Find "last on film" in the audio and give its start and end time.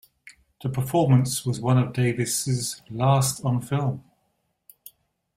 2.89-4.03